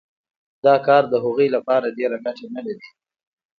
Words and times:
دا 0.65 0.75
کار 0.87 1.03
د 1.09 1.13
هغوی 1.23 1.47
لپاره 1.55 1.95
ډېره 1.97 2.17
ګټه 2.25 2.45
نلري 2.55 2.87